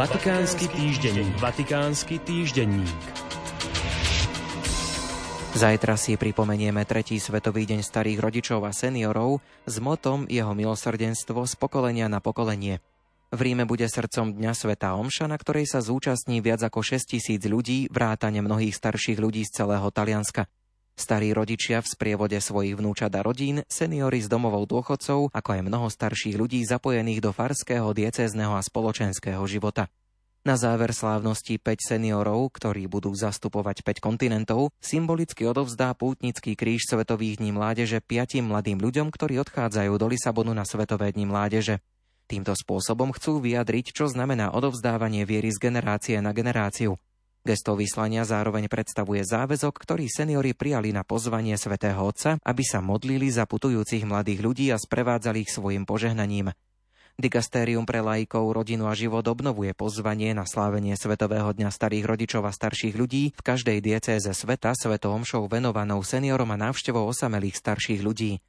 [0.00, 1.36] Vatikánsky týždenník.
[1.44, 3.04] Vatikánsky týždenník.
[5.52, 11.52] Zajtra si pripomenieme tretí svetový deň starých rodičov a seniorov s motom jeho milosrdenstvo z
[11.52, 12.80] pokolenia na pokolenie.
[13.28, 17.44] V Ríme bude srdcom Dňa Sveta Omša, na ktorej sa zúčastní viac ako 6 tisíc
[17.44, 20.48] ľudí, vrátane mnohých starších ľudí z celého Talianska.
[21.00, 25.88] Starí rodičia v sprievode svojich vnúčat a rodín, seniory z domovou dôchodcov, ako aj mnoho
[25.88, 29.88] starších ľudí zapojených do farského, diecézneho a spoločenského života.
[30.44, 37.40] Na záver slávnosti 5 seniorov, ktorí budú zastupovať 5 kontinentov, symbolicky odovzdá pútnický kríž Svetových
[37.40, 41.80] dní mládeže piatim mladým ľuďom, ktorí odchádzajú do Lisabonu na Svetové dni mládeže.
[42.28, 47.00] Týmto spôsobom chcú vyjadriť, čo znamená odovzdávanie viery z generácie na generáciu.
[47.40, 53.32] Gesto vyslania zároveň predstavuje záväzok, ktorý seniori prijali na pozvanie svätého Otca, aby sa modlili
[53.32, 56.52] za putujúcich mladých ľudí a sprevádzali ich svojim požehnaním.
[57.16, 62.52] Dikastérium pre laikov, rodinu a život obnovuje pozvanie na slávenie Svetového dňa starých rodičov a
[62.52, 68.44] starších ľudí v každej diecéze sveta svetomšou venovanou seniorom a návštevou osamelých starších ľudí.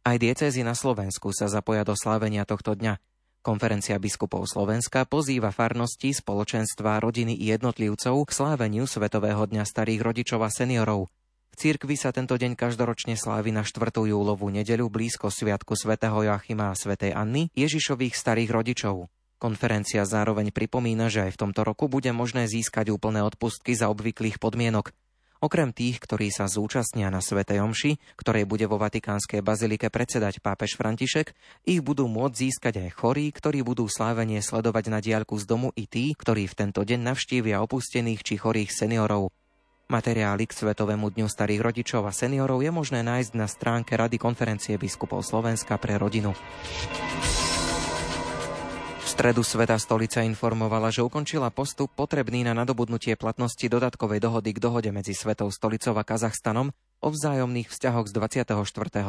[0.00, 2.96] Aj diecézy na Slovensku sa zapoja do slávenia tohto dňa–
[3.40, 10.44] Konferencia biskupov Slovenska pozýva farnosti, spoločenstva, rodiny i jednotlivcov k sláveniu Svetového dňa starých rodičov
[10.44, 11.08] a seniorov.
[11.48, 13.96] V cirkvi sa tento deň každoročne slávi na 4.
[13.96, 19.08] júlovú nedeľu blízko Sviatku svätého Joachima a svätej Anny, Ježišových starých rodičov.
[19.40, 24.36] Konferencia zároveň pripomína, že aj v tomto roku bude možné získať úplné odpustky za obvyklých
[24.36, 24.92] podmienok.
[25.40, 30.76] Okrem tých, ktorí sa zúčastnia na Svetej Omši, ktorej bude vo Vatikánskej bazilike predsedať pápež
[30.76, 31.32] František,
[31.64, 35.88] ich budú môcť získať aj chorí, ktorí budú slávenie sledovať na diaľku z domu i
[35.88, 39.32] tí, ktorí v tento deň navštívia opustených či chorých seniorov.
[39.88, 44.76] Materiály k Svetovému dňu starých rodičov a seniorov je možné nájsť na stránke Rady konferencie
[44.76, 46.36] biskupov Slovenska pre rodinu
[49.20, 54.88] stredu Sveta stolica informovala, že ukončila postup potrebný na nadobudnutie platnosti dodatkovej dohody k dohode
[54.96, 56.72] medzi Svetou stolicou a Kazachstanom
[57.04, 58.56] o vzájomných vzťahoch z 24.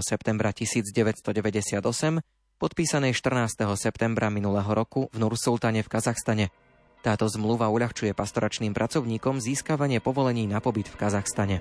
[0.00, 2.24] septembra 1998,
[2.56, 3.68] podpísanej 14.
[3.76, 6.56] septembra minulého roku v Nursultane v Kazachstane.
[7.04, 11.60] Táto zmluva uľahčuje pastoračným pracovníkom získavanie povolení na pobyt v Kazachstane.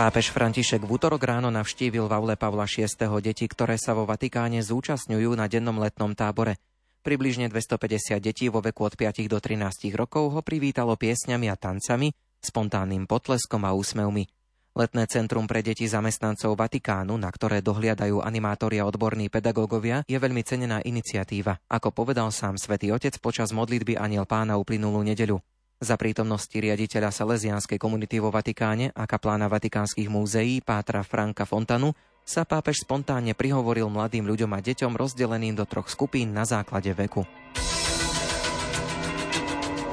[0.00, 2.88] Pápež František v útorok ráno navštívil v aule Pavla VI.
[3.20, 6.56] deti, ktoré sa vo Vatikáne zúčastňujú na dennom letnom tábore.
[7.04, 12.16] Približne 250 detí vo veku od 5 do 13 rokov ho privítalo piesňami a tancami,
[12.40, 14.24] spontánnym potleskom a úsmevmi.
[14.72, 20.40] Letné centrum pre deti zamestnancov Vatikánu, na ktoré dohliadajú animátori a odborní pedagógovia, je veľmi
[20.40, 25.44] cenená iniciatíva, ako povedal sám svätý Otec počas modlitby Aniel Pána uplynulú nedeľu.
[25.80, 32.44] Za prítomnosti riaditeľa Salesianskej komunity vo Vatikáne a kaplána Vatikánskych múzeí Pátra Franka Fontanu sa
[32.44, 37.24] pápež spontánne prihovoril mladým ľuďom a deťom rozdeleným do troch skupín na základe veku.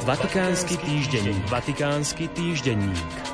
[0.04, 1.44] Vatikánsky týždenník.
[1.48, 3.27] Vatikánsky týždenník.